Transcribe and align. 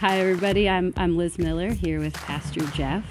Hi, 0.00 0.18
everybody. 0.20 0.68
I'm, 0.68 0.92
I'm 0.96 1.16
Liz 1.16 1.38
Miller 1.38 1.72
here 1.72 1.98
with 1.98 2.14
Pastor 2.14 2.60
Jeff. 2.70 3.04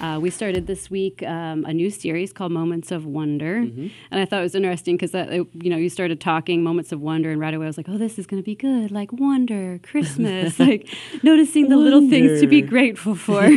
Uh, 0.00 0.18
we 0.20 0.28
started 0.28 0.66
this 0.66 0.90
week 0.90 1.22
um, 1.22 1.64
a 1.64 1.72
new 1.72 1.88
series 1.88 2.32
called 2.32 2.52
Moments 2.52 2.90
of 2.90 3.06
Wonder, 3.06 3.60
Mm-hmm. 3.62 3.86
and 4.10 4.20
I 4.20 4.24
thought 4.24 4.40
it 4.40 4.42
was 4.42 4.54
interesting 4.54 4.96
because 4.96 5.14
you 5.14 5.70
know 5.70 5.76
you 5.76 5.88
started 5.88 6.20
talking 6.20 6.62
Moments 6.62 6.90
of 6.92 7.00
Wonder, 7.00 7.30
and 7.30 7.40
right 7.40 7.54
away 7.54 7.64
I 7.66 7.68
was 7.68 7.76
like, 7.76 7.88
"Oh, 7.88 7.96
this 7.96 8.18
is 8.18 8.26
going 8.26 8.42
to 8.42 8.44
be 8.44 8.56
good, 8.56 8.90
like 8.90 9.12
wonder, 9.12 9.78
Christmas, 9.82 10.58
like 10.58 10.92
noticing 11.22 11.68
the 11.68 11.76
little 11.76 12.08
things 12.10 12.40
to 12.40 12.48
be 12.48 12.60
grateful 12.60 13.14
for." 13.14 13.42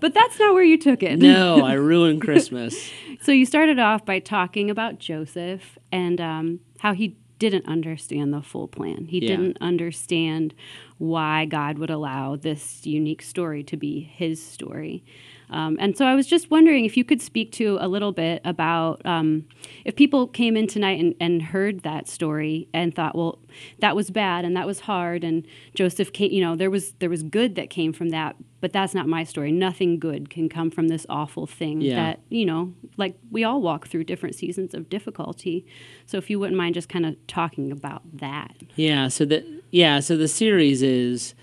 but 0.00 0.14
that's 0.14 0.38
not 0.38 0.52
where 0.52 0.62
you 0.62 0.76
took 0.78 1.02
it. 1.02 1.18
No, 1.18 1.64
I 1.64 1.72
ruined 1.74 2.20
Christmas. 2.20 2.90
So 3.22 3.32
you 3.32 3.46
started 3.46 3.78
off 3.78 4.04
by 4.04 4.18
talking 4.18 4.70
about 4.70 4.98
Joseph 4.98 5.78
and 5.90 6.20
um, 6.20 6.60
how 6.80 6.92
he 6.92 7.16
didn't 7.38 7.66
understand 7.66 8.32
the 8.32 8.42
full 8.42 8.68
plan. 8.68 9.06
He 9.06 9.18
Yeah. 9.20 9.36
didn't 9.36 9.58
understand 9.60 10.54
why 10.98 11.44
God 11.44 11.78
would 11.78 11.90
allow 11.90 12.36
this 12.36 12.86
unique 12.86 13.22
story 13.22 13.62
to 13.64 13.76
be 13.76 14.00
his 14.00 14.42
story. 14.42 15.02
Um, 15.50 15.76
and 15.78 15.96
so 15.96 16.06
I 16.06 16.14
was 16.14 16.26
just 16.26 16.50
wondering 16.50 16.84
if 16.84 16.96
you 16.96 17.04
could 17.04 17.20
speak 17.20 17.52
to 17.52 17.76
a 17.80 17.86
little 17.86 18.12
bit 18.12 18.40
about 18.44 19.04
um, 19.04 19.44
if 19.84 19.94
people 19.94 20.26
came 20.26 20.56
in 20.56 20.66
tonight 20.66 20.98
and, 20.98 21.14
and 21.20 21.42
heard 21.42 21.80
that 21.80 22.08
story 22.08 22.66
and 22.72 22.94
thought, 22.94 23.14
well, 23.14 23.38
that 23.80 23.94
was 23.94 24.10
bad 24.10 24.44
and 24.44 24.56
that 24.56 24.66
was 24.66 24.80
hard, 24.80 25.22
and 25.22 25.46
Joseph 25.74 26.12
came, 26.12 26.32
you 26.32 26.40
know, 26.40 26.56
there 26.56 26.70
was 26.70 26.92
there 26.98 27.10
was 27.10 27.22
good 27.22 27.56
that 27.56 27.68
came 27.70 27.92
from 27.92 28.08
that, 28.08 28.36
but 28.64 28.72
that's 28.72 28.94
not 28.94 29.06
my 29.06 29.24
story. 29.24 29.52
Nothing 29.52 29.98
good 29.98 30.30
can 30.30 30.48
come 30.48 30.70
from 30.70 30.88
this 30.88 31.04
awful 31.10 31.46
thing 31.46 31.82
Yeah. 31.82 31.96
that 31.96 32.20
you 32.30 32.46
know, 32.46 32.72
like 32.96 33.14
we 33.30 33.44
all 33.44 33.60
walk 33.60 33.88
through 33.88 34.04
different 34.04 34.36
seasons 34.36 34.72
of 34.72 34.88
difficulty. 34.88 35.66
So 36.06 36.16
if 36.16 36.30
you 36.30 36.38
wouldn't 36.40 36.56
mind 36.56 36.72
just 36.74 36.88
kind 36.88 37.04
of 37.04 37.14
talking 37.26 37.70
about 37.70 38.00
that. 38.14 38.56
Yeah, 38.74 39.08
so 39.08 39.26
the 39.26 39.44
yeah, 39.70 40.00
so 40.00 40.16
the 40.16 40.28
series 40.28 40.80
is 40.82 41.34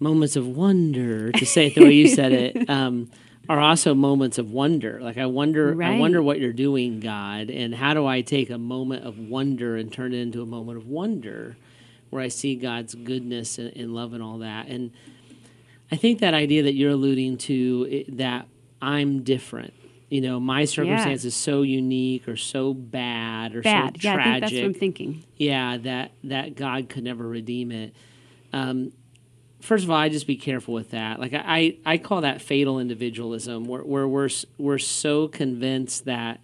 moments 0.00 0.34
of 0.34 0.48
wonder. 0.48 1.30
To 1.30 1.46
say 1.46 1.68
it 1.68 1.76
the 1.76 1.84
way 1.84 1.92
you 1.92 2.08
said 2.08 2.32
it, 2.32 2.68
um, 2.78 3.08
are 3.48 3.60
also 3.60 3.94
moments 3.94 4.38
of 4.38 4.50
wonder. 4.50 4.98
Like 5.00 5.16
I 5.16 5.26
wonder, 5.26 5.80
I 5.80 5.96
wonder 6.00 6.20
what 6.20 6.40
you're 6.40 6.52
doing, 6.52 6.98
God, 6.98 7.50
and 7.50 7.72
how 7.72 7.94
do 7.94 8.04
I 8.04 8.20
take 8.20 8.50
a 8.50 8.58
moment 8.58 9.06
of 9.06 9.16
wonder 9.16 9.76
and 9.76 9.92
turn 9.92 10.12
it 10.12 10.18
into 10.18 10.42
a 10.42 10.46
moment 10.46 10.78
of 10.78 10.88
wonder, 10.88 11.56
where 12.10 12.20
I 12.20 12.26
see 12.26 12.56
God's 12.56 12.96
goodness 12.96 13.58
and, 13.58 13.76
and 13.76 13.94
love 13.94 14.12
and 14.12 14.24
all 14.24 14.38
that. 14.38 14.66
And 14.66 14.90
I 15.92 15.96
think 15.96 16.20
that 16.20 16.34
idea 16.34 16.62
that 16.64 16.74
you're 16.74 16.90
alluding 16.92 17.38
to, 17.38 17.86
it, 17.90 18.16
that 18.18 18.46
I'm 18.82 19.22
different. 19.22 19.74
You 20.10 20.20
know, 20.20 20.38
my 20.40 20.64
circumstance 20.64 21.24
is 21.24 21.34
so 21.34 21.62
unique 21.62 22.28
or 22.28 22.36
so 22.36 22.72
bad 22.74 23.54
or 23.54 23.62
Bad. 23.62 24.00
so 24.00 24.08
Yeah, 24.08 24.14
tragic 24.14 24.20
I 24.26 24.32
think 24.32 24.40
that's 24.42 24.52
what 24.52 24.64
I'm 24.64 24.74
thinking. 24.74 25.24
yeah 25.36 25.76
that 25.78 26.12
that 26.24 26.54
god 26.54 26.88
could 26.88 27.02
never 27.04 27.26
redeem 27.26 27.72
it 27.72 27.94
um, 28.52 28.92
first 29.60 29.82
of 29.84 29.90
all 29.90 29.96
i 29.96 30.08
just 30.08 30.26
be 30.26 30.36
careful 30.36 30.72
with 30.74 30.90
that 30.92 31.18
like 31.18 31.32
i 31.34 31.76
i 31.84 31.98
call 31.98 32.20
that 32.20 32.40
fatal 32.40 32.78
individualism 32.78 33.64
where, 33.64 33.82
where 33.82 34.06
we're 34.06 34.28
we're 34.58 34.78
so 34.78 35.26
convinced 35.26 36.04
that 36.04 36.40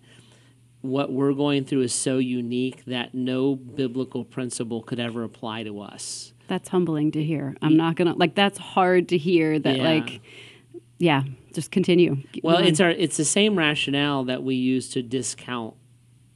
what 0.80 1.12
we're 1.12 1.34
going 1.34 1.64
through 1.64 1.82
is 1.82 1.92
so 1.92 2.16
unique 2.18 2.82
that 2.86 3.14
no 3.14 3.54
biblical 3.54 4.24
principle 4.24 4.82
could 4.82 4.98
ever 4.98 5.22
apply 5.22 5.62
to 5.62 5.80
us 5.80 6.32
That's 6.50 6.68
humbling 6.68 7.12
to 7.12 7.22
hear. 7.22 7.54
I'm 7.62 7.76
not 7.76 7.94
gonna 7.96 8.14
like 8.14 8.34
that's 8.34 8.58
hard 8.58 9.08
to 9.10 9.16
hear. 9.18 9.58
That 9.58 9.76
Yeah. 9.78 9.82
like, 9.84 10.20
yeah, 10.98 11.22
just 11.54 11.70
continue. 11.70 12.16
Well 12.42 12.58
it's 12.58 12.80
our 12.80 12.90
it's 12.90 13.16
the 13.16 13.24
same 13.24 13.56
rationale 13.56 14.24
that 14.24 14.42
we 14.42 14.56
use 14.56 14.88
to 14.90 15.02
discount 15.02 15.74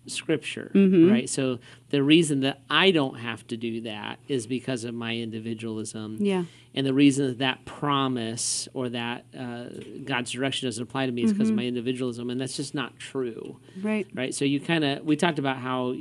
scripture 0.06 0.70
Mm-hmm. 0.74 1.10
right 1.10 1.28
so 1.30 1.58
the 1.88 2.02
reason 2.02 2.40
that 2.40 2.60
i 2.68 2.90
don't 2.90 3.18
have 3.20 3.46
to 3.46 3.56
do 3.56 3.80
that 3.82 4.18
is 4.28 4.46
because 4.46 4.84
of 4.84 4.92
my 4.94 5.16
individualism 5.16 6.18
yeah, 6.20 6.44
And 6.74 6.86
the 6.86 6.92
reason 6.92 7.26
that 7.28 7.38
that 7.38 7.64
promise 7.64 8.68
or 8.74 8.90
that 8.90 9.24
uh, 9.44 9.64
God's 10.04 10.30
direction 10.32 10.68
doesn't 10.68 10.82
apply 10.82 11.06
to 11.06 11.12
me 11.12 11.22
is 11.22 11.32
because 11.32 11.46
Mm-hmm. 11.48 11.58
of 11.58 11.62
my 11.62 11.66
individualism, 11.72 12.28
and 12.30 12.38
that's 12.40 12.56
just 12.56 12.74
not 12.74 12.98
true, 12.98 13.58
right. 13.82 14.06
right? 14.12 14.34
So 14.34 14.44
you 14.44 14.60
kind 14.60 14.84
of 14.84 15.04
we 15.06 15.16
talked 15.16 15.38
about 15.38 15.56
how 15.58 15.94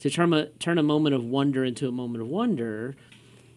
to 0.00 0.08
turn 0.10 0.32
a 0.32 0.46
turn 0.64 0.78
a 0.78 0.82
moment 0.82 1.14
of 1.14 1.22
wonder 1.24 1.64
into 1.66 1.86
a 1.88 1.92
moment 1.92 2.22
of 2.22 2.28
wonder, 2.28 2.94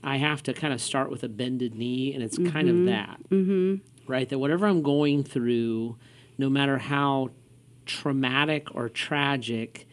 I 0.03 0.17
have 0.17 0.44
to 0.44 0.53
kind 0.53 0.73
of 0.73 0.81
start 0.81 1.12
with 1.12 1.23
a 1.23 1.29
bended 1.29 1.75
knee, 1.75 2.13
and 2.13 2.23
it's 2.23 2.38
kind 2.38 2.69
of 2.69 2.85
that, 2.85 3.19
mm-hmm. 3.29 3.75
right? 4.12 4.28
That 4.28 4.39
whatever 4.39 4.66
I'm 4.66 4.81
going 4.81 5.23
through, 5.23 5.97
no 6.38 6.50
matter 6.50 6.78
how 6.78 7.29
traumatic 7.85 8.73
or 8.73 8.90
tragic, 8.90 9.88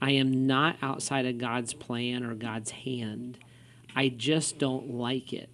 I 0.00 0.12
am 0.12 0.46
not 0.46 0.76
outside 0.82 1.26
of 1.26 1.38
God's 1.38 1.72
plan 1.72 2.22
or 2.24 2.34
God's 2.34 2.70
hand. 2.70 3.38
I 3.94 4.08
just 4.08 4.58
don't 4.58 4.90
like 4.90 5.32
it 5.32 5.48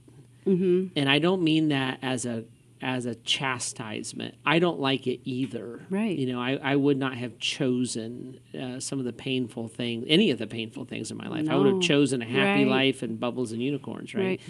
and 0.97 1.09
I 1.09 1.19
don't 1.19 1.43
mean 1.43 1.69
that 1.69 1.99
as 2.03 2.27
a 2.27 2.45
as 2.83 3.07
a 3.07 3.15
chastisement. 3.15 4.35
I 4.45 4.59
don't 4.59 4.81
like 4.81 5.07
it 5.07 5.21
either. 5.25 5.87
Right. 5.89 6.19
You 6.19 6.27
know, 6.33 6.41
I, 6.41 6.59
I 6.63 6.77
would 6.77 6.99
not 6.99 7.17
have 7.17 7.39
chosen 7.39 8.41
uh, 8.61 8.81
some 8.81 8.99
of 8.99 9.05
the 9.05 9.13
painful 9.13 9.69
things, 9.69 10.05
any 10.09 10.31
of 10.33 10.39
the 10.39 10.47
painful 10.49 10.85
things 10.87 11.11
in 11.11 11.17
my 11.17 11.29
life. 11.29 11.49
I 11.49 11.57
would 11.57 11.67
have 11.73 11.81
chosen 11.81 12.21
a 12.23 12.25
happy 12.25 12.65
Right. 12.65 12.67
life 12.67 13.03
and 13.03 13.19
bubbles 13.21 13.53
and 13.53 13.63
unicorns, 13.63 14.15
right? 14.15 14.23
Right. 14.25 14.41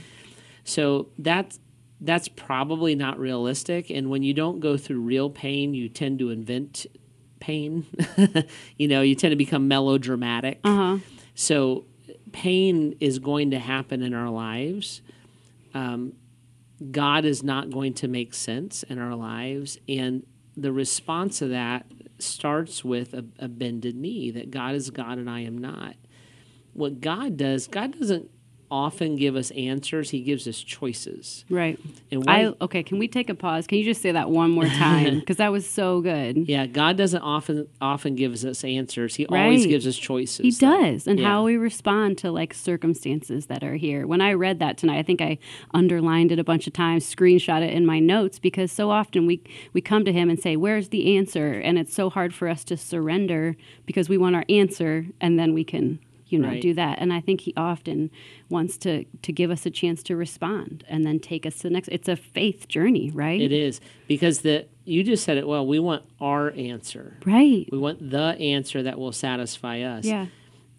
So 0.64 1.08
that's 1.18 1.60
that's 2.00 2.26
probably 2.26 2.94
not 2.96 3.18
realistic. 3.20 3.88
And 3.90 4.10
when 4.10 4.22
you 4.24 4.34
don't 4.34 4.58
go 4.58 4.76
through 4.76 5.00
real 5.00 5.30
pain, 5.30 5.72
you 5.74 5.88
tend 5.88 6.18
to 6.18 6.30
invent 6.30 6.86
pain. 7.38 7.86
you 8.76 8.88
know, 8.88 9.02
you 9.02 9.14
tend 9.14 9.30
to 9.32 9.36
become 9.36 9.68
melodramatic. 9.68 10.58
Uh 10.64 10.74
huh. 10.76 10.98
So 11.34 11.84
pain 12.32 12.96
is 12.98 13.18
going 13.18 13.50
to 13.52 13.58
happen 13.58 14.02
in 14.02 14.14
our 14.14 14.30
lives. 14.30 15.02
Um, 15.74 16.14
God 16.90 17.24
is 17.24 17.42
not 17.42 17.70
going 17.70 17.94
to 17.94 18.08
make 18.08 18.34
sense 18.34 18.82
in 18.82 18.98
our 18.98 19.14
lives. 19.14 19.78
And 19.88 20.26
the 20.56 20.72
response 20.72 21.38
to 21.38 21.48
that 21.48 21.86
starts 22.18 22.84
with 22.84 23.14
a, 23.14 23.24
a 23.38 23.48
bended 23.48 23.96
knee 23.96 24.30
that 24.30 24.50
God 24.50 24.74
is 24.74 24.90
God 24.90 25.18
and 25.18 25.28
I 25.28 25.40
am 25.40 25.58
not. 25.58 25.96
What 26.72 27.00
God 27.00 27.36
does, 27.36 27.66
God 27.66 27.98
doesn't 27.98 28.30
often 28.72 29.16
give 29.16 29.36
us 29.36 29.50
answers, 29.52 30.08
He 30.10 30.20
gives 30.22 30.48
us 30.48 30.58
choices. 30.58 31.44
Right. 31.50 31.78
And 32.10 32.24
I 32.28 32.54
okay. 32.62 32.82
Can 32.82 32.98
we 32.98 33.06
take 33.06 33.28
a 33.28 33.34
pause? 33.34 33.66
Can 33.66 33.76
you 33.78 33.84
just 33.84 34.00
say 34.00 34.10
that 34.12 34.30
one 34.30 34.50
more 34.50 34.64
time? 34.64 35.20
Because 35.20 35.36
that 35.36 35.52
was 35.52 35.68
so 35.68 36.00
good. 36.00 36.48
yeah, 36.48 36.66
God 36.66 36.96
doesn't 36.96 37.20
often 37.20 37.68
often 37.80 38.16
gives 38.16 38.44
us 38.44 38.64
answers. 38.64 39.14
He 39.14 39.26
always 39.26 39.66
gives 39.66 39.86
us 39.86 39.96
choices. 39.96 40.38
He 40.38 40.50
does, 40.50 41.06
and 41.06 41.18
Yeah. 41.20 41.28
how 41.28 41.44
we 41.44 41.56
respond 41.56 42.16
to 42.18 42.32
like 42.32 42.54
circumstances 42.54 43.46
that 43.46 43.62
are 43.62 43.76
here. 43.76 44.06
When 44.06 44.20
I 44.22 44.32
read 44.32 44.58
that 44.60 44.78
tonight, 44.78 44.98
I 44.98 45.02
think 45.02 45.20
I 45.20 45.38
underlined 45.74 46.32
it 46.32 46.38
a 46.38 46.44
bunch 46.44 46.66
of 46.66 46.72
times, 46.72 47.04
screenshot 47.14 47.62
it 47.62 47.72
in 47.72 47.84
my 47.86 47.98
notes 47.98 48.38
because 48.38 48.72
so 48.72 48.90
often 48.90 49.26
we 49.26 49.42
we 49.74 49.80
come 49.80 50.04
to 50.06 50.12
him 50.12 50.30
and 50.30 50.40
say, 50.40 50.56
"Where's 50.56 50.88
the 50.88 51.16
answer?" 51.16 51.52
and 51.52 51.78
it's 51.78 51.94
so 51.94 52.08
hard 52.10 52.32
for 52.34 52.48
us 52.48 52.64
to 52.64 52.76
surrender 52.76 53.56
because 53.86 54.08
we 54.08 54.16
want 54.18 54.34
our 54.34 54.44
answer, 54.48 55.06
and 55.20 55.38
then 55.38 55.52
we 55.54 55.62
can 55.64 55.98
you 56.32 56.38
know 56.38 56.48
Right. 56.48 56.62
do 56.62 56.74
that. 56.74 56.98
And 57.00 57.12
I 57.12 57.20
think 57.20 57.42
he 57.42 57.52
often 57.56 58.10
wants 58.48 58.76
to 58.78 59.04
to 59.04 59.32
give 59.32 59.50
us 59.50 59.66
a 59.66 59.70
chance 59.70 60.02
to 60.04 60.16
respond 60.16 60.84
and 60.88 61.04
then 61.04 61.20
take 61.20 61.46
us 61.46 61.56
to 61.58 61.62
the 61.64 61.70
next. 61.70 61.88
It's 61.88 62.08
a 62.08 62.16
faith 62.16 62.68
journey, 62.68 63.10
right? 63.10 63.40
It 63.40 63.52
is 63.52 63.80
because 64.08 64.40
the 64.40 64.66
you 64.84 65.04
just 65.04 65.24
said 65.24 65.36
it 65.36 65.46
well. 65.46 65.66
We 65.66 65.78
want 65.78 66.04
our 66.20 66.50
answer. 66.52 67.16
Right. 67.24 67.68
We 67.70 67.78
want 67.78 68.10
the 68.10 68.36
answer 68.40 68.82
that 68.82 68.98
will 68.98 69.12
satisfy 69.12 69.80
us. 69.80 70.04
Yeah. 70.04 70.26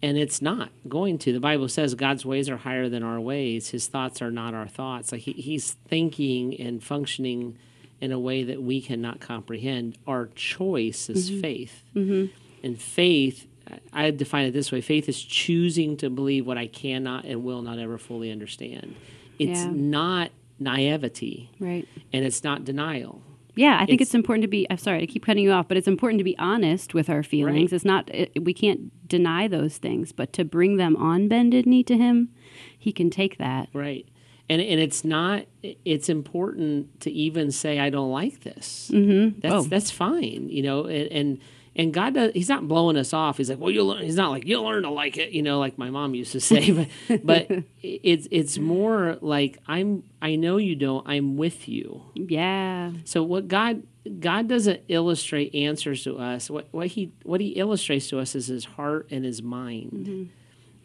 And 0.02 0.18
it's 0.18 0.42
not 0.42 0.70
going 0.86 1.16
to. 1.20 1.32
The 1.32 1.40
Bible 1.40 1.68
says 1.68 1.94
God's 1.94 2.26
ways 2.26 2.50
are 2.50 2.58
higher 2.58 2.90
than 2.90 3.02
our 3.02 3.18
ways. 3.18 3.70
His 3.70 3.86
thoughts 3.86 4.20
are 4.20 4.30
not 4.30 4.52
our 4.52 4.68
thoughts. 4.68 5.12
Like 5.12 5.22
he, 5.22 5.32
he's 5.32 5.72
thinking 5.88 6.60
and 6.60 6.82
functioning 6.82 7.56
in 8.02 8.12
a 8.12 8.18
way 8.18 8.42
that 8.42 8.62
we 8.62 8.82
cannot 8.82 9.20
comprehend. 9.20 9.96
Our 10.06 10.26
choice 10.34 11.08
is 11.08 11.30
mm-hmm. 11.30 11.40
faith. 11.40 11.82
Mm-hmm. 11.96 12.26
And 12.62 12.80
faith, 12.80 13.46
I 13.92 14.10
define 14.10 14.46
it 14.46 14.50
this 14.52 14.70
way 14.72 14.80
faith 14.80 15.08
is 15.08 15.22
choosing 15.22 15.96
to 15.98 16.10
believe 16.10 16.46
what 16.46 16.58
I 16.58 16.66
cannot 16.66 17.24
and 17.24 17.44
will 17.44 17.62
not 17.62 17.78
ever 17.78 17.98
fully 17.98 18.30
understand. 18.30 18.94
It's 19.38 19.60
Yeah. 19.64 19.70
not 19.74 20.30
naivety 20.58 21.50
Right. 21.58 21.86
and 22.12 22.24
it's 22.24 22.42
not 22.44 22.64
denial. 22.64 23.22
Yeah, 23.56 23.76
I 23.76 23.86
think 23.86 24.00
It's- 24.00 24.08
it's, 24.08 24.14
important 24.16 24.42
to 24.42 24.48
be. 24.48 24.66
I'm 24.68 24.78
sorry 24.78 24.98
to 25.00 25.06
keep 25.06 25.24
cutting 25.24 25.44
you 25.44 25.52
off, 25.52 25.68
but 25.68 25.76
it's 25.76 25.86
important 25.86 26.18
to 26.18 26.24
be 26.24 26.36
honest 26.38 26.92
with 26.92 27.08
our 27.08 27.22
feelings. 27.22 27.70
Right. 27.70 27.76
It's 27.76 27.84
not. 27.84 28.10
It, 28.12 28.42
we 28.42 28.52
can't 28.52 28.90
deny 29.08 29.46
those 29.46 29.76
things, 29.78 30.10
but 30.10 30.32
to 30.32 30.44
bring 30.44 30.76
them 30.76 30.96
on 30.96 31.28
bended 31.28 31.64
knee 31.64 31.84
to 31.84 31.96
Him, 31.96 32.30
He 32.76 32.90
can 32.90 33.10
take 33.10 33.38
that. 33.38 33.68
Right. 33.72 34.06
And 34.48 34.60
and 34.60 34.80
it's 34.80 35.04
not 35.04 35.46
it's 35.84 36.08
important 36.08 37.00
to 37.00 37.10
even 37.12 37.50
say 37.52 37.78
I 37.78 37.90
don't 37.90 38.10
like 38.10 38.40
this. 38.40 38.90
Mm-hmm. 38.92 39.38
That's 39.40 39.54
oh, 39.54 39.62
that's 39.62 39.90
fine, 39.92 40.48
you 40.50 40.62
know, 40.62 40.84
and, 40.86 41.10
and 41.12 41.38
and 41.76 41.92
God 41.92 42.14
does 42.14 42.32
he's 42.34 42.48
not 42.48 42.68
blowing 42.68 42.96
us 42.96 43.12
off. 43.12 43.38
He's 43.38 43.50
like, 43.50 43.58
"Well, 43.58 43.70
you'll 43.70 43.86
learn." 43.86 44.02
He's 44.02 44.16
not 44.16 44.30
like, 44.30 44.46
"You'll 44.46 44.64
learn 44.64 44.82
to 44.84 44.90
like 44.90 45.16
it," 45.16 45.32
you 45.32 45.42
know, 45.42 45.58
like 45.58 45.76
my 45.78 45.90
mom 45.90 46.14
used 46.14 46.32
to 46.32 46.40
say, 46.40 46.70
but 47.08 47.24
but 47.26 47.50
it's 47.82 48.28
it's 48.30 48.58
more 48.58 49.18
like 49.20 49.58
I'm 49.66 50.04
I 50.22 50.36
know 50.36 50.56
you 50.56 50.76
don't. 50.76 51.06
I'm 51.08 51.36
with 51.36 51.68
you. 51.68 52.02
yeah, 52.14 52.92
So 53.04 53.22
what 53.22 53.48
God 53.48 53.82
God 54.20 54.48
doesn't 54.48 54.82
illustrate 54.88 55.54
answers 55.54 56.04
to 56.04 56.16
us. 56.18 56.50
What 56.50 56.68
what 56.72 56.88
he 56.88 57.12
what 57.24 57.40
he 57.40 57.48
illustrates 57.50 58.08
to 58.08 58.18
us 58.20 58.34
is 58.34 58.46
his 58.48 58.64
heart 58.64 59.08
and 59.10 59.24
his 59.24 59.42
mind. 59.42 59.92
Mm-hmm. 59.92 60.24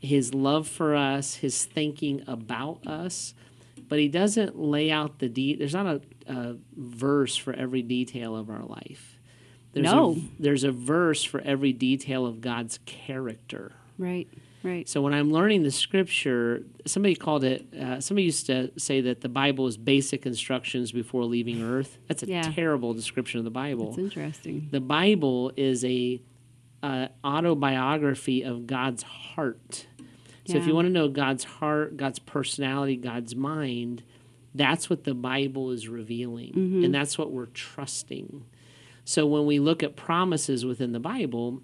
His 0.02 0.34
love 0.34 0.66
for 0.68 0.96
us, 0.96 1.36
his 1.36 1.66
thinking 1.66 2.24
about 2.26 2.88
us. 2.88 3.34
but 3.90 4.00
he 4.00 4.08
doesn't 4.08 4.58
lay 4.58 4.90
out 4.92 5.20
the 5.20 5.28
de- 5.28 5.56
there's 5.56 5.74
not 5.74 5.88
a, 5.88 6.02
a 6.28 6.56
verse 6.78 7.36
for 7.36 7.54
every 7.54 7.82
detail 7.82 8.36
of 8.38 8.50
our 8.50 8.64
life. 8.64 9.19
There's 9.74 9.86
No. 9.86 10.14
a, 10.14 10.22
there's 10.42 10.64
a 10.64 10.72
verse 10.72 11.24
for 11.24 11.42
every 11.42 11.74
detail 11.74 12.26
of 12.26 12.42
God's 12.42 12.80
character. 12.86 13.72
Right. 13.98 14.28
Right. 14.62 14.90
So 14.90 15.02
when 15.02 15.14
I'm 15.14 15.32
learning 15.32 15.64
the 15.64 15.72
scripture, 15.72 16.64
somebody 16.86 17.16
called 17.16 17.44
it. 17.46 17.74
Uh, 17.74 18.02
somebody 18.02 18.24
used 18.26 18.46
to 18.48 18.72
say 18.78 19.00
that 19.02 19.22
the 19.22 19.30
Bible 19.30 19.68
is 19.68 19.78
basic 19.78 20.26
instructions 20.26 20.92
before 20.92 21.24
leaving 21.24 21.62
Earth. 21.62 21.98
That's 22.08 22.24
a 22.24 22.28
Yeah. 22.28 22.42
terrible 22.42 22.94
description 22.94 23.38
of 23.38 23.46
the 23.46 23.52
Bible. 23.52 23.90
It's 23.90 23.98
interesting. 24.00 24.68
The 24.72 24.82
Bible 24.82 25.52
is 25.56 25.86
a 25.86 26.22
uh, 26.84 27.08
autobiography 27.24 28.42
of 28.44 28.66
God's 28.68 29.04
heart. 29.04 29.86
So 30.46 30.58
if 30.58 30.66
you 30.66 30.74
want 30.74 30.88
to 30.88 30.92
know 30.92 31.08
God's 31.10 31.44
heart, 31.44 31.96
God's 31.96 32.18
personality, 32.18 32.96
God's 32.96 33.36
mind, 33.36 34.02
that's 34.56 34.90
what 34.90 35.04
the 35.04 35.14
Bible 35.14 35.70
is 35.72 35.88
revealing, 35.88 36.54
Mm-hmm. 36.54 36.84
and 36.86 36.94
that's 36.96 37.18
what 37.20 37.32
we're 37.32 37.46
trusting. 37.48 38.46
So 39.10 39.26
when 39.26 39.48
we 39.48 39.58
look 39.58 39.82
at 39.82 39.96
promises 39.96 40.64
within 40.66 40.92
the 40.92 41.00
Bible 41.00 41.64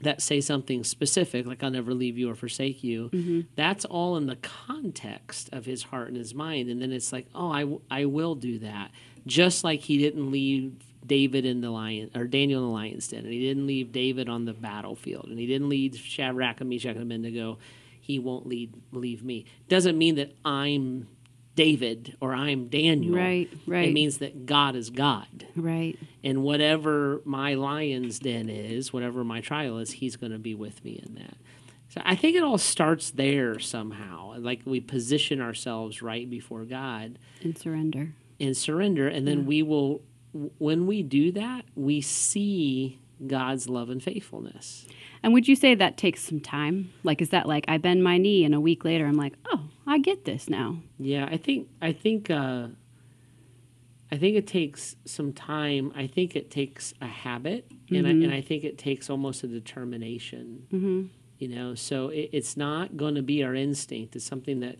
that 0.00 0.20
say 0.20 0.40
something 0.40 0.82
specific, 0.82 1.46
like 1.46 1.62
I'll 1.62 1.70
never 1.70 1.94
leave 1.94 2.18
you 2.18 2.28
or 2.28 2.34
forsake 2.34 2.82
you, 2.82 3.08
Mm-hmm. 3.12 3.40
that's 3.54 3.84
all 3.84 4.16
in 4.16 4.26
the 4.26 4.34
context 4.34 5.48
of 5.52 5.64
his 5.64 5.84
heart 5.84 6.08
and 6.08 6.16
his 6.16 6.34
mind. 6.34 6.68
And 6.70 6.82
then 6.82 6.90
it's 6.90 7.12
like, 7.12 7.28
oh, 7.36 7.52
I, 7.52 7.60
w- 7.60 7.82
I 7.88 8.06
will 8.06 8.34
do 8.34 8.58
that. 8.58 8.90
Just 9.26 9.62
like 9.62 9.78
he 9.78 9.96
didn't 9.96 10.32
leave 10.32 10.72
David 11.06 11.44
in 11.46 11.60
the 11.60 11.70
lion 11.70 12.10
or 12.16 12.24
Daniel 12.24 12.62
in 12.64 12.66
the 12.68 12.74
lion's 12.74 13.06
den, 13.06 13.20
and 13.20 13.32
he 13.32 13.38
didn't 13.38 13.68
leave 13.68 13.92
David 13.92 14.28
on 14.28 14.44
the 14.44 14.52
battlefield, 14.52 15.26
and 15.28 15.38
he 15.38 15.46
didn't 15.46 15.68
leave 15.68 15.94
Shadrach 15.96 16.60
and 16.60 16.68
Meshach 16.68 16.96
and 16.96 17.02
Abednego. 17.02 17.58
He 18.00 18.18
won't 18.18 18.48
lead 18.48 18.74
leave 18.90 19.22
me. 19.22 19.44
Doesn't 19.68 19.96
mean 19.96 20.16
that 20.16 20.34
I'm 20.44 21.06
David 21.54 22.16
or 22.20 22.34
I'm 22.34 22.68
Daniel. 22.68 23.14
Right, 23.14 23.50
right. 23.66 23.88
It 23.88 23.92
means 23.92 24.18
that 24.18 24.46
God 24.46 24.74
is 24.74 24.90
God. 24.90 25.46
Right. 25.54 25.98
And 26.24 26.42
whatever 26.42 27.20
my 27.24 27.54
lion's 27.54 28.18
den 28.18 28.48
is, 28.48 28.92
whatever 28.92 29.22
my 29.24 29.40
trial 29.40 29.78
is, 29.78 29.92
he's 29.92 30.16
going 30.16 30.32
to 30.32 30.38
be 30.38 30.54
with 30.54 30.84
me 30.84 31.02
in 31.04 31.14
that. 31.16 31.36
So 31.88 32.00
I 32.04 32.16
think 32.16 32.36
it 32.36 32.42
all 32.42 32.56
starts 32.58 33.10
there 33.10 33.58
somehow. 33.58 34.34
Like 34.38 34.62
we 34.64 34.80
position 34.80 35.40
ourselves 35.42 36.00
right 36.00 36.28
before 36.28 36.64
God 36.64 37.18
And 37.42 37.56
surrender. 37.58 38.14
and 38.40 38.56
surrender. 38.56 39.08
And 39.08 39.28
then 39.28 39.44
we 39.44 39.62
will, 39.62 40.00
when 40.58 40.86
we 40.86 41.02
do 41.02 41.32
that, 41.32 41.66
we 41.74 42.00
see 42.00 42.98
God's 43.26 43.68
love 43.68 43.90
and 43.90 44.02
faithfulness. 44.02 44.86
And 45.22 45.32
would 45.32 45.46
you 45.46 45.54
say 45.54 45.74
that 45.74 45.96
takes 45.96 46.22
some 46.22 46.40
time? 46.40 46.92
Like, 47.04 47.22
is 47.22 47.30
that 47.30 47.46
like 47.46 47.64
I 47.68 47.78
bend 47.78 48.02
my 48.02 48.18
knee 48.18 48.44
and 48.44 48.54
a 48.54 48.60
week 48.60 48.84
later 48.84 49.06
I'm 49.06 49.16
like, 49.16 49.34
oh, 49.52 49.68
I 49.86 49.98
get 49.98 50.24
this 50.24 50.48
now? 50.48 50.78
Yeah, 50.98 51.26
I 51.30 51.36
think 51.36 51.68
I 51.80 51.92
think 51.92 52.30
uh, 52.30 52.68
I 54.10 54.16
think 54.16 54.36
it 54.36 54.46
takes 54.46 54.96
some 55.04 55.32
time. 55.32 55.92
I 55.96 56.06
think 56.06 56.36
it 56.36 56.50
takes 56.50 56.92
a 57.00 57.06
habit, 57.06 57.70
and 57.90 58.06
I, 58.06 58.10
and 58.10 58.34
I 58.34 58.40
think 58.40 58.64
it 58.64 58.76
takes 58.78 59.08
almost 59.08 59.42
a 59.44 59.46
determination. 59.46 60.66
Mm-hmm. 60.72 61.02
You 61.38 61.48
know, 61.48 61.74
so 61.74 62.08
it, 62.08 62.30
it's 62.32 62.56
not 62.56 62.96
going 62.96 63.14
to 63.14 63.22
be 63.22 63.42
our 63.42 63.54
instinct. 63.54 64.14
It's 64.14 64.24
something 64.24 64.60
that 64.60 64.76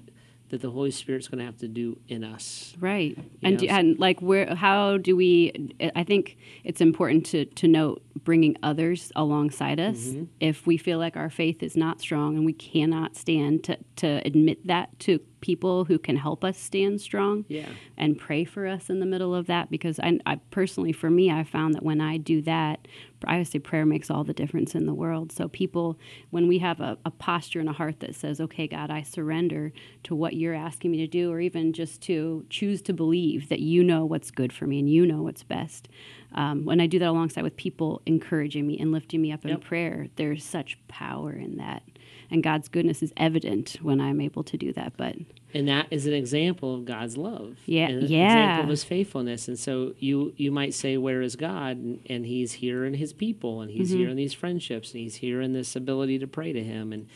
that 0.52 0.60
the 0.60 0.70
Holy 0.70 0.90
Spirit's 0.90 1.28
going 1.28 1.38
to 1.38 1.46
have 1.46 1.56
to 1.56 1.66
do 1.66 1.98
in 2.08 2.22
us. 2.22 2.74
Right. 2.78 3.18
And, 3.42 3.58
do, 3.58 3.66
and 3.68 3.98
like, 3.98 4.20
where, 4.20 4.54
how 4.54 4.98
do 4.98 5.16
we, 5.16 5.74
I 5.96 6.04
think 6.04 6.36
it's 6.62 6.82
important 6.82 7.24
to, 7.26 7.46
to 7.46 7.66
note 7.66 8.02
bringing 8.22 8.56
others 8.62 9.10
alongside 9.16 9.80
us 9.80 9.96
Mm-hmm. 10.02 10.24
if 10.40 10.66
we 10.66 10.76
feel 10.76 10.98
like 10.98 11.16
our 11.16 11.30
faith 11.30 11.62
is 11.62 11.76
not 11.76 12.00
strong 12.00 12.36
and 12.36 12.44
we 12.44 12.52
cannot 12.52 13.16
stand 13.16 13.64
to, 13.64 13.78
to 13.96 14.20
admit 14.26 14.66
that 14.66 14.98
to 15.00 15.20
people 15.42 15.84
who 15.84 15.98
can 15.98 16.16
help 16.16 16.42
us 16.44 16.56
stand 16.56 17.00
strong 17.00 17.44
Yeah. 17.48 17.68
and 17.98 18.16
pray 18.18 18.44
for 18.44 18.66
us 18.66 18.88
in 18.88 19.00
the 19.00 19.06
middle 19.06 19.34
of 19.34 19.46
that 19.48 19.70
because 19.70 20.00
I, 20.00 20.18
I 20.24 20.36
personally 20.50 20.92
for 20.92 21.10
me 21.10 21.30
i 21.30 21.44
found 21.44 21.74
that 21.74 21.82
when 21.82 22.00
i 22.00 22.16
do 22.16 22.40
that 22.42 22.88
i 23.26 23.36
would 23.38 23.46
say 23.48 23.58
prayer 23.58 23.84
makes 23.84 24.10
all 24.10 24.24
the 24.24 24.32
difference 24.32 24.74
in 24.74 24.86
the 24.86 24.94
world 24.94 25.30
so 25.32 25.48
people 25.48 25.98
when 26.30 26.48
we 26.48 26.58
have 26.60 26.80
a, 26.80 26.96
a 27.04 27.10
posture 27.10 27.60
and 27.60 27.68
a 27.68 27.72
heart 27.72 28.00
that 28.00 28.14
says 28.14 28.40
okay 28.40 28.66
god 28.66 28.90
i 28.90 29.02
surrender 29.02 29.72
to 30.04 30.14
what 30.14 30.34
you're 30.34 30.54
asking 30.54 30.90
me 30.92 30.98
to 30.98 31.06
do 31.06 31.30
or 31.30 31.40
even 31.40 31.72
just 31.72 32.00
to 32.02 32.46
choose 32.48 32.80
to 32.82 32.92
believe 32.92 33.48
that 33.48 33.60
you 33.60 33.84
know 33.84 34.04
what's 34.04 34.30
good 34.30 34.52
for 34.52 34.66
me 34.66 34.78
and 34.78 34.88
you 34.88 35.04
know 35.04 35.22
what's 35.22 35.42
best 35.42 35.88
um, 36.34 36.64
when 36.64 36.80
i 36.80 36.86
do 36.86 36.98
that 36.98 37.08
alongside 37.08 37.42
with 37.42 37.56
people 37.56 38.00
encouraging 38.06 38.66
me 38.66 38.78
and 38.78 38.92
lifting 38.92 39.20
me 39.22 39.32
up 39.32 39.44
in 39.44 39.50
Yep. 39.50 39.60
prayer 39.62 40.06
there's 40.16 40.44
such 40.44 40.78
power 40.88 41.32
in 41.32 41.56
that 41.56 41.82
and 42.30 42.42
god's 42.42 42.68
goodness 42.68 43.02
is 43.02 43.12
evident 43.16 43.76
when 43.82 44.00
i'm 44.00 44.20
able 44.20 44.42
to 44.44 44.56
do 44.56 44.72
that 44.72 44.92
but 44.96 45.16
and 45.54 45.68
that 45.68 45.86
is 45.90 46.06
an 46.06 46.14
example 46.14 46.74
of 46.74 46.86
God's 46.86 47.18
love. 47.18 47.58
Yeah, 47.66 47.88
and 47.88 48.04
an 48.04 48.10
yeah. 48.10 48.24
example 48.24 48.62
of 48.64 48.70
His 48.70 48.84
faithfulness. 48.84 49.48
And 49.48 49.58
so 49.58 49.92
you 49.98 50.32
you 50.38 50.50
might 50.50 50.72
say, 50.72 50.96
"Where 50.96 51.20
is 51.20 51.36
God?" 51.36 51.76
And, 51.76 52.00
and 52.08 52.24
He's 52.24 52.52
here 52.54 52.86
in 52.86 52.94
His 52.94 53.12
people, 53.12 53.60
and 53.60 53.70
He's 53.70 53.90
Mm-hmm. 53.90 53.98
here 53.98 54.08
in 54.08 54.16
these 54.16 54.32
friendships, 54.32 54.92
and 54.92 55.02
He's 55.02 55.16
here 55.16 55.42
in 55.42 55.52
this 55.52 55.76
ability 55.76 56.18
to 56.20 56.26
pray 56.26 56.54
to 56.54 56.64
Him. 56.64 56.90
And 56.90 57.06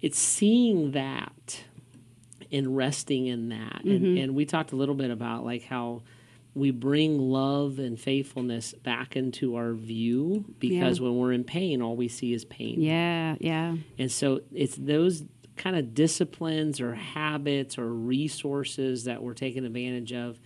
it's 0.00 0.20
seeing 0.20 0.92
that 0.92 1.64
and 2.52 2.76
resting 2.76 3.26
in 3.26 3.48
that. 3.48 3.82
Mm-hmm. 3.84 4.18
and 4.18 4.34
we 4.36 4.44
talked 4.44 4.70
a 4.70 4.76
little 4.76 4.94
bit 4.94 5.10
about 5.10 5.44
like 5.44 5.64
how 5.64 6.02
we 6.58 6.70
bring 6.70 7.18
love 7.18 7.78
and 7.78 7.98
faithfulness 7.98 8.74
back 8.74 9.16
into 9.16 9.56
our 9.56 9.72
view 9.72 10.44
because 10.58 11.00
when 11.00 11.16
we're 11.16 11.32
in 11.32 11.44
pain, 11.44 11.80
all 11.82 11.96
we 11.96 12.08
see 12.08 12.32
is 12.32 12.44
pain. 12.44 12.80
yeah 12.80 13.36
yeah 13.40 13.76
And 13.98 14.10
so 14.10 14.40
it's 14.52 14.76
those 14.76 15.24
kind 15.56 15.76
of 15.76 15.94
disciplines 15.94 16.80
or 16.80 16.94
habits 16.94 17.78
or 17.78 17.86
resources 17.92 19.04
that 19.04 19.22
we're 19.22 19.34
taking 19.34 19.64
advantage 19.64 20.12
of. 20.12 20.38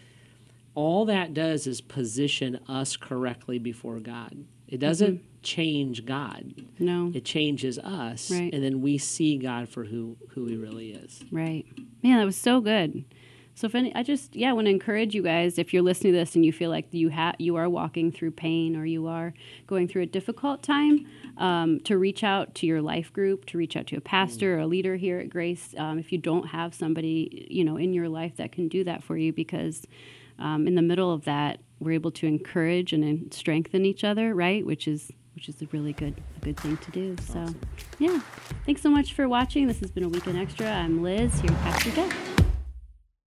All 0.75 1.05
that 1.05 1.35
does 1.35 1.67
is 1.67 1.81
position 1.83 2.59
us 2.67 2.97
correctly 2.97 3.59
before 3.59 3.99
God. 4.01 4.45
It 4.67 4.79
doesn't 4.81 5.17
mm-hmm. 5.17 5.43
change 5.43 6.07
God. 6.07 6.55
no 6.79 7.13
It 7.15 7.27
changes 7.27 7.79
us, 7.79 8.31
Right. 8.31 8.53
and 8.55 8.65
then 8.65 8.81
we 8.81 8.97
see 8.97 9.37
God 9.37 9.69
for 9.69 9.85
who 9.85 10.17
who 10.31 10.47
He 10.47 10.57
really 10.57 10.93
is. 10.93 11.23
Right. 11.31 11.67
Man, 12.03 12.17
that 12.19 12.25
was 12.25 12.39
so 12.39 12.63
good. 12.63 13.05
So 13.55 13.67
if 13.67 13.75
any, 13.75 13.95
I 13.95 14.03
just 14.03 14.35
yeah, 14.35 14.53
want 14.53 14.67
to 14.67 14.71
encourage 14.71 15.15
you 15.15 15.23
guys 15.23 15.59
if 15.59 15.73
you're 15.75 15.83
listening 15.83 16.15
to 16.15 16.19
this 16.19 16.35
and 16.35 16.45
you 16.45 16.53
feel 16.53 16.71
like 16.71 16.87
you 16.91 17.11
have 17.11 17.35
you 17.39 17.57
are 17.57 17.69
walking 17.69 18.11
through 18.11 18.31
pain 18.33 18.77
or 18.77 18.85
you 18.85 19.07
are 19.07 19.35
going 19.67 19.89
through 19.89 20.03
a 20.03 20.07
difficult 20.07 20.63
time, 20.63 21.07
um, 21.37 21.81
to 21.81 21.99
reach 21.99 22.25
out 22.25 22.55
to 22.57 22.67
your 22.67 22.81
life 22.81 23.13
group, 23.13 23.45
to 23.47 23.59
reach 23.59 23.77
out 23.77 23.87
to 23.89 23.97
a 23.97 24.01
pastor 24.01 24.57
or 24.57 24.61
a 24.61 24.67
leader 24.67 24.97
here 24.97 25.19
at 25.19 25.29
Grace. 25.29 25.75
Um, 25.77 25.99
if 25.99 26.13
you 26.13 26.19
don't 26.19 26.49
have 26.49 26.75
somebody 26.75 27.47
you 27.51 27.65
know 27.65 27.77
in 27.77 27.93
your 27.93 28.09
life 28.09 28.37
that 28.37 28.53
can 28.53 28.69
do 28.69 28.85
that 28.85 29.05
for 29.05 29.17
you, 29.17 29.33
because 29.33 29.87
um, 30.39 30.67
in 30.67 30.75
the 30.75 30.83
middle 30.83 31.13
of 31.13 31.25
that, 31.25 31.61
we're 31.79 31.93
able 31.93 32.11
to 32.13 32.27
encourage 32.27 32.93
and 32.93 33.33
strengthen 33.33 33.85
each 33.85 34.03
other, 34.03 34.35
right? 34.35 34.65
Which 34.65 34.89
is 34.89 35.13
which 35.35 35.49
is 35.49 35.61
a 35.63 35.67
really 35.73 35.93
good 35.93 36.15
a 36.37 36.45
good 36.45 36.59
thing 36.59 36.77
to 36.79 36.91
do. 36.91 37.17
So, 37.27 37.47
yeah. 37.99 38.21
Thanks 38.65 38.83
so 38.83 38.91
much 38.91 39.15
for 39.15 39.29
watching. 39.29 39.67
This 39.67 39.81
has 39.81 39.91
been 39.91 40.05
a 40.05 40.09
weekend 40.09 40.39
extra. 40.39 40.71
I'm 40.71 41.03
Liz 41.03 41.39
here 41.41 41.51
with 41.51 41.61
Pastor 41.61 41.91
Jeff. 41.91 42.32